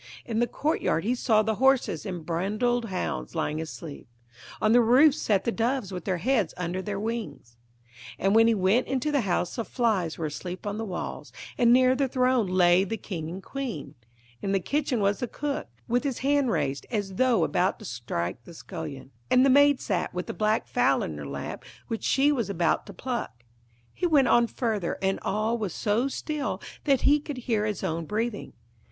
[0.25, 4.07] In the courtyard he saw the horses and brindled hounds lying asleep,
[4.59, 7.55] on the roof sat the doves with their heads under their wings:
[8.17, 11.71] and when he went into the house the flies were asleep on the walls, and
[11.71, 13.93] near the throne lay the King and Queen;
[14.41, 18.43] in the kitchen was the cook, with his hand raised as though about to strike
[18.43, 22.31] the scullion, and the maid sat with the black fowl in her lap which she
[22.31, 23.43] was about to pluck.
[23.93, 28.05] He went on further, and all was so still that he could hear his own
[28.07, 28.53] breathing.